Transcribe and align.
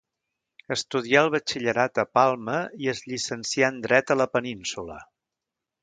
Estudià 0.75 1.19
el 1.25 1.29
batxillerat 1.35 2.01
a 2.03 2.07
Palma 2.19 2.57
i 2.87 2.91
es 2.95 3.05
llicencià 3.13 3.71
en 3.75 3.79
dret 3.87 4.15
a 4.15 4.19
la 4.25 4.29
Península. 4.39 4.99